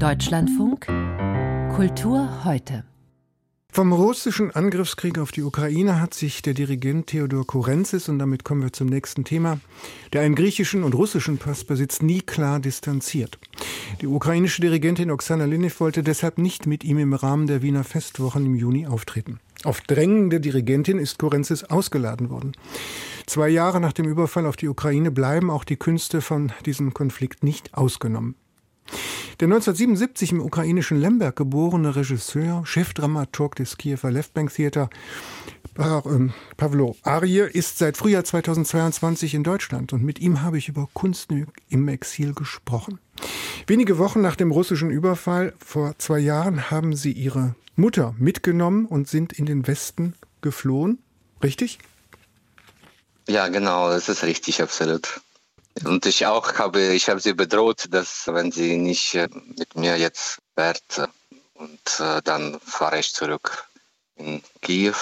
[0.00, 0.86] Deutschlandfunk
[1.76, 2.84] Kultur heute.
[3.70, 8.62] Vom russischen Angriffskrieg auf die Ukraine hat sich der Dirigent Theodor Korenzis, und damit kommen
[8.62, 9.60] wir zum nächsten Thema,
[10.14, 13.38] der einen griechischen und russischen Pass besitzt, nie klar distanziert.
[14.00, 18.46] Die ukrainische Dirigentin Oksana Linev wollte deshalb nicht mit ihm im Rahmen der Wiener Festwochen
[18.46, 19.38] im Juni auftreten.
[19.64, 22.52] Auf Drängen der Dirigentin ist Korenzis ausgeladen worden.
[23.26, 27.44] Zwei Jahre nach dem Überfall auf die Ukraine bleiben auch die Künste von diesem Konflikt
[27.44, 28.34] nicht ausgenommen.
[29.40, 34.90] Der 1977 im ukrainischen Lemberg geborene Regisseur, Chefdramaturg des Kiewer Leftbank Theater,
[35.78, 40.88] ähm, Pavlo Arie, ist seit Frühjahr 2022 in Deutschland und mit ihm habe ich über
[40.92, 41.30] Kunst
[41.68, 42.98] im Exil gesprochen.
[43.66, 49.08] Wenige Wochen nach dem russischen Überfall vor zwei Jahren haben sie ihre Mutter mitgenommen und
[49.08, 50.98] sind in den Westen geflohen.
[51.42, 51.78] Richtig?
[53.28, 55.20] Ja, genau, das ist richtig, absolut.
[55.84, 59.96] Und ich auch habe, ich habe sie bedroht, dass wenn sie nicht äh, mit mir
[59.96, 61.06] jetzt wird, äh,
[61.54, 63.64] und äh, dann fahre ich zurück
[64.16, 64.94] in Kiew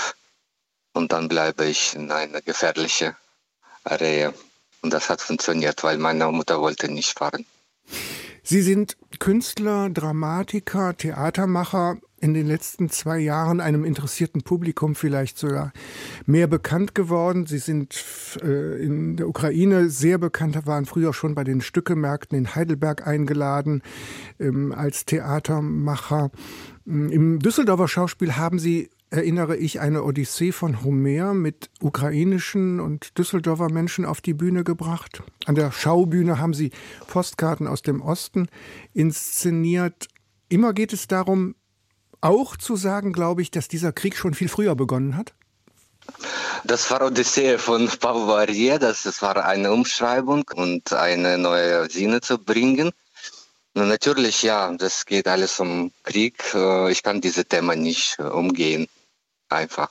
[0.93, 3.15] und dann bleibe ich in einer gefährlichen
[3.85, 4.33] Area.
[4.83, 7.47] Und das hat funktioniert, weil meine Mutter wollte nicht fahren.
[8.43, 15.73] Sie sind Künstler, Dramatiker, Theatermacher, in den letzten zwei Jahren einem interessierten Publikum vielleicht sogar
[16.27, 17.47] mehr bekannt geworden.
[17.47, 18.05] Sie sind
[18.43, 23.83] äh, in der Ukraine sehr bekannt, waren früher schon bei den Stückemärkten in Heidelberg eingeladen
[24.41, 26.31] ähm, als Theatermacher.
[26.85, 33.17] Mm, Im Düsseldorfer Schauspiel haben Sie erinnere ich eine Odyssee von Homer mit ukrainischen und
[33.17, 35.23] Düsseldorfer Menschen auf die Bühne gebracht.
[35.47, 36.73] An der Schaubühne haben sie
[37.07, 38.49] Postkarten aus dem Osten
[38.93, 40.09] inszeniert.
[40.49, 41.55] Immer geht es darum,
[42.21, 45.35] auch zu sagen, glaube ich, dass dieser Krieg schon viel früher begonnen hat?
[46.65, 52.39] Das war Odyssee von Pavarier, das, das war eine Umschreibung und eine neue Sinne zu
[52.39, 52.91] bringen.
[53.75, 56.43] Und natürlich, ja, das geht alles um Krieg.
[56.55, 58.89] Äh, ich kann diese Themen nicht äh, umgehen.
[59.49, 59.91] Einfach.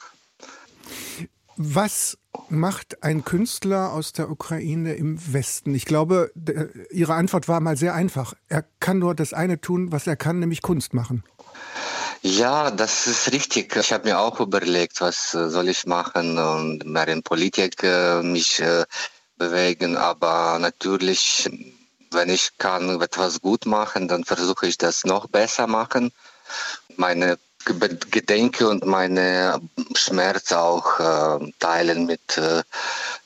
[1.55, 2.17] Was
[2.49, 5.73] macht ein Künstler aus der Ukraine im Westen?
[5.73, 6.31] Ich glaube,
[6.91, 8.35] Ihre Antwort war mal sehr einfach.
[8.47, 11.23] Er kann nur das eine tun, was er kann, nämlich Kunst machen.
[12.21, 13.75] Ja, das ist richtig.
[13.75, 18.21] Ich habe mir auch überlegt, was äh, soll ich machen und mehr in Politik äh,
[18.21, 18.85] mich äh,
[19.37, 19.97] bewegen.
[19.97, 21.49] Aber natürlich,
[22.11, 26.11] wenn ich kann etwas gut machen, dann versuche ich das noch besser machen.
[26.95, 27.37] Meine
[28.11, 29.59] Gedenke und meine
[29.95, 32.63] Schmerz auch äh, teilen mit äh,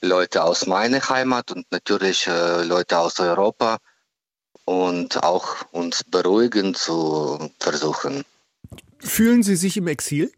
[0.02, 3.78] Leuten aus meiner Heimat und natürlich äh, Leute aus Europa
[4.66, 8.26] und auch uns beruhigen zu versuchen.
[9.04, 10.32] Fühlen Sie sich im Exil?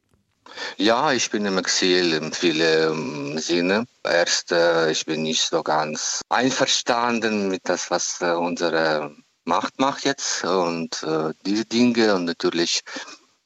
[0.78, 3.86] Ja, ich bin im Exil in vielen Sinne.
[4.04, 9.16] Erst, äh, ich bin nicht so ganz einverstanden mit das, was äh, unsere
[9.46, 12.16] Macht macht jetzt und äh, diese Dinge.
[12.16, 12.82] Und natürlich,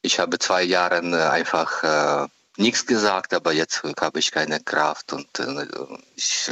[0.02, 5.28] ich habe zwei Jahre einfach nichts gesagt, aber jetzt habe ich keine Kraft und
[6.16, 6.50] ich,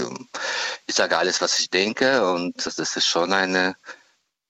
[0.86, 3.76] ich sage alles, was ich denke und das ist schon eine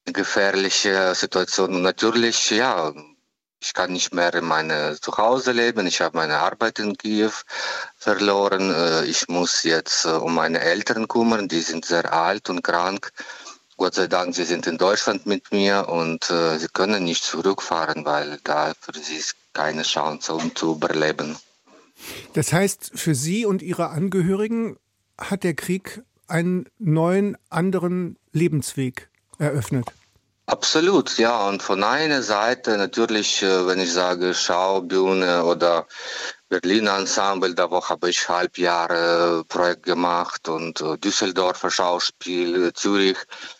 [0.04, 1.74] gefährliche Situation.
[1.74, 2.92] Und natürlich, ja,
[3.60, 5.86] ich kann nicht mehr in meinem Zuhause leben.
[5.86, 7.32] Ich habe meine Arbeit in Kiew
[7.96, 8.72] verloren.
[8.72, 11.48] Äh, ich muss jetzt äh, um meine Eltern kümmern.
[11.48, 13.12] Die sind sehr alt und krank.
[13.76, 18.06] Gott sei Dank, sie sind in Deutschland mit mir und äh, sie können nicht zurückfahren,
[18.06, 21.36] weil da für sie ist keine Chance, um zu überleben.
[22.32, 24.78] Das heißt, für Sie und Ihre Angehörigen
[25.18, 29.86] hat der Krieg einen neuen, anderen Lebensweg eröffnet.
[30.48, 31.48] Absolut, ja.
[31.48, 35.86] Und von einer Seite natürlich, äh, wenn ich sage Schaubühne oder
[36.48, 43.16] Berliner Ensemble, da wo habe ich halb Jahre Projekt gemacht und äh, Düsseldorfer Schauspiel, Zürich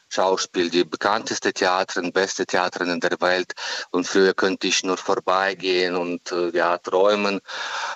[0.09, 3.53] Schauspiel, die bekannteste Theaterin, beste Theaterin in der Welt.
[3.91, 7.41] Und früher könnte ich nur vorbeigehen und äh, ja, träumen.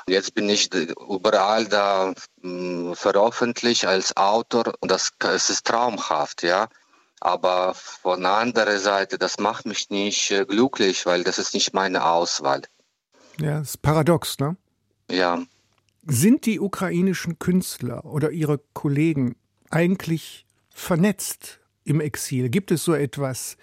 [0.09, 2.13] Jetzt bin ich überall da
[2.43, 5.13] mh, veröffentlicht als Autor und das
[5.49, 6.69] ist traumhaft, ja.
[7.21, 11.75] Aber von der anderen Seite, das macht mich nicht äh, glücklich, weil das ist nicht
[11.75, 12.63] meine Auswahl.
[13.39, 14.57] Ja, das ist paradox, ne?
[15.11, 15.43] Ja.
[16.07, 19.37] Sind die ukrainischen Künstler oder ihre Kollegen
[19.71, 22.49] eigentlich vernetzt im Exil?
[22.49, 23.59] Gibt es so etwas?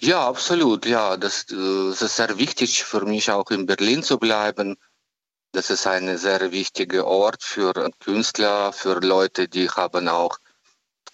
[0.00, 0.84] Ja, absolut.
[0.84, 4.76] Ja, das, äh, das ist sehr wichtig für mich, auch in Berlin zu bleiben.
[5.52, 10.38] Das ist ein sehr wichtiger Ort für Künstler, für Leute, die haben auch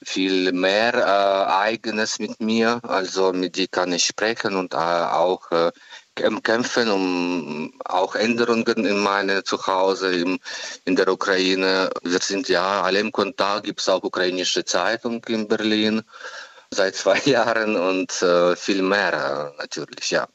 [0.08, 2.80] viel mehr äh, Eigenes mit mir.
[2.82, 5.72] Also mit die kann ich sprechen und äh, auch äh,
[6.14, 10.38] kämpfen, um auch Änderungen in meine Zuhause im,
[10.84, 11.90] in der Ukraine.
[12.02, 16.02] Wir sind ja alle im Kontakt, gibt es auch ukrainische Zeitung in Berlin.
[16.70, 20.28] seit zwei Jahren und äh, viel mehr äh, natürlich, ja.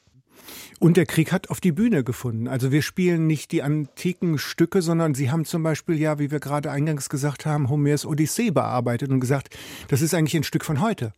[0.80, 2.48] Und der Krieg hat auf die Bühne gefunden.
[2.48, 6.40] Also wir spielen nicht die antiken Stücke, sondern Sie haben zum Beispiel ja, wie wir
[6.40, 9.50] gerade eingangs gesagt haben, Homers Odyssee bearbeitet und gesagt,
[9.88, 11.12] das ist eigentlich ein Stück von heute.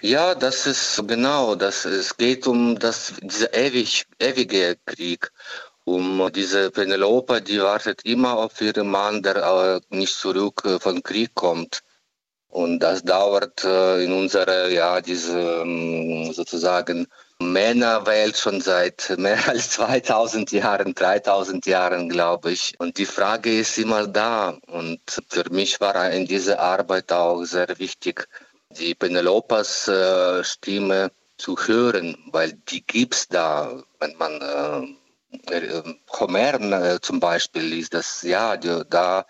[0.00, 5.32] Ja, das ist genau, das, es geht um das, dieser ewig, ewige Krieg,
[5.82, 11.02] um diese Penelope, die wartet immer auf ihren Mann, der äh, nicht zurück äh, von
[11.02, 11.82] Krieg kommt.
[12.54, 17.08] Und das dauert äh, in unserer, ja, diese ähm, sozusagen
[17.40, 22.74] Männerwelt schon seit mehr als 2000 Jahren, 3000 Jahren, glaube ich.
[22.78, 24.56] Und die Frage ist immer da.
[24.68, 28.28] Und für mich war in dieser Arbeit auch sehr wichtig,
[28.70, 34.96] die Penelopas äh, Stimme zu hören, weil die gibt's da, wenn man
[36.20, 39.26] Homer äh, zum Beispiel liest, das ja, da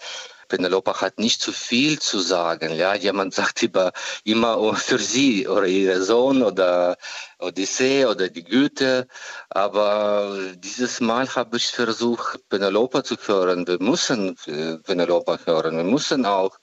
[0.54, 2.72] Penelope hat nicht zu viel zu sagen.
[2.76, 3.92] Ja, jemand sagt über,
[4.22, 6.96] immer für sie oder ihren Sohn oder
[7.40, 9.08] Odyssee oder die Güte.
[9.48, 13.66] Aber dieses Mal habe ich versucht, Penelope zu hören.
[13.66, 14.36] Wir müssen
[14.84, 15.76] Penelope hören.
[15.76, 16.56] Wir müssen auch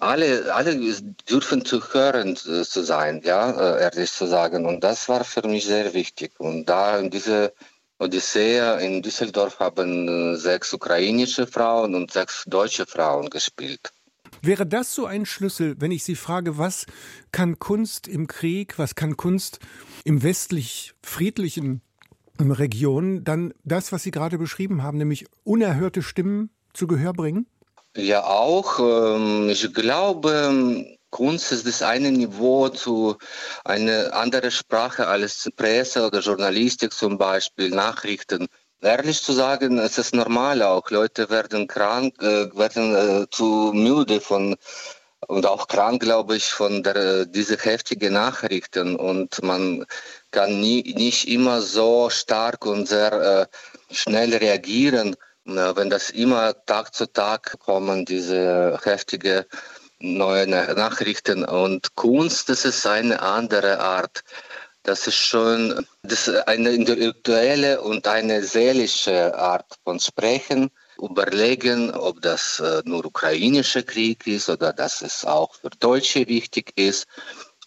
[0.00, 0.76] alle, alle
[1.30, 4.66] dürfen zu hören äh, zu sein, ja, äh, ehrlich zu sagen.
[4.66, 6.32] Und das war für mich sehr wichtig.
[6.38, 7.54] Und da in diese
[7.98, 13.92] Odyssee in Düsseldorf haben äh, sechs ukrainische Frauen und sechs deutsche Frauen gespielt.
[14.42, 16.86] Wäre das so ein Schlüssel, wenn ich Sie frage, was
[17.32, 19.58] kann Kunst im Krieg, was kann Kunst
[20.04, 21.80] im westlich friedlichen
[22.38, 27.46] Region, dann das, was Sie gerade beschrieben haben, nämlich unerhörte Stimmen zu Gehör bringen?
[27.96, 28.80] Ja, auch.
[28.80, 33.16] Ähm, ich glaube, Kunst ist das eine Niveau zu
[33.64, 38.48] einer anderen Sprache als Presse oder Journalistik zum Beispiel, Nachrichten.
[38.80, 40.90] Ehrlich zu sagen, es ist normal auch.
[40.90, 44.56] Leute werden krank, äh, werden äh, zu müde von
[45.28, 48.96] und auch krank, glaube ich, von der, diese heftigen Nachrichten.
[48.96, 49.86] Und man
[50.32, 55.14] kann nie, nicht immer so stark und sehr äh, schnell reagieren
[55.46, 59.46] wenn das immer Tag zu Tag kommen, diese heftige
[60.04, 64.22] neue Nachrichten und Kunst, das ist eine andere Art.
[64.82, 70.70] Das ist schon das ist eine intellektuelle und eine seelische Art von Sprechen.
[70.98, 76.72] Überlegen, ob das äh, nur ukrainischer Krieg ist oder dass es auch für Deutsche wichtig
[76.76, 77.06] ist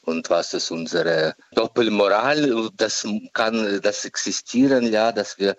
[0.04, 2.70] und was ist unsere Doppelmoral.
[2.78, 5.58] Das kann das existieren, ja, dass wir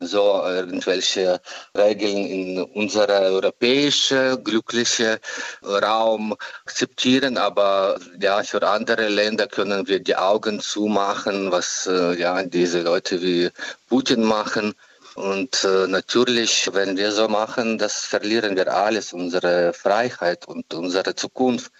[0.00, 1.40] so irgendwelche
[1.76, 5.16] Regeln in unserer europäischen glücklichen
[5.62, 12.42] Raum akzeptieren, aber ja, für andere Länder können wir die Augen zumachen, was äh, ja
[12.44, 13.50] diese Leute wie
[13.88, 14.74] Putin machen.
[15.16, 21.14] Und äh, natürlich, wenn wir so machen, das verlieren wir alles, unsere Freiheit und unsere
[21.16, 21.72] Zukunft.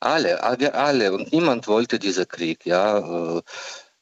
[0.00, 1.12] Alle, wir alle.
[1.12, 3.36] Und niemand wollte diesen Krieg, ja.
[3.36, 3.42] Äh,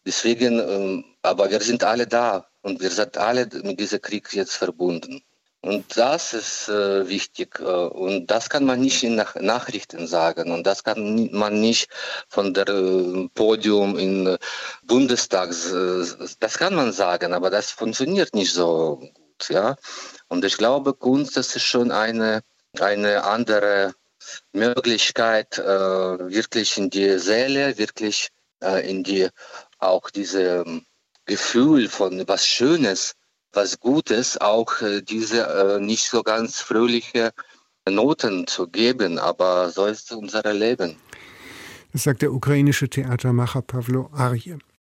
[0.06, 4.56] deswegen, äh, aber wir sind alle da und wir sind alle mit diesem Krieg jetzt
[4.56, 5.22] verbunden.
[5.60, 7.58] Und das ist äh, wichtig.
[7.60, 10.50] Äh, und das kann man nicht in Nach Nachrichten sagen.
[10.50, 11.88] Und das kann man nicht
[12.28, 14.38] von der äh, Podium im äh,
[14.82, 16.04] Bundestag, äh,
[16.40, 19.48] das kann man sagen, aber das funktioniert nicht so gut.
[19.48, 19.76] Ja?
[20.28, 22.42] Und ich glaube, Kunst, das ist schon eine,
[22.80, 23.94] eine andere
[24.52, 28.28] Möglichkeit, äh, wirklich in die Seele, wirklich
[28.60, 29.28] in die,
[29.78, 30.64] auch diese
[31.26, 33.14] Gefühl von was Schönes,
[33.52, 37.32] was Gutes, auch äh, diese äh, nicht so ganz fröhliche
[37.88, 39.18] Noten zu geben.
[39.18, 40.96] Aber so ist unser Leben.
[41.92, 44.58] Das sagt der ukrainische Theatermacher Pavlo Arje.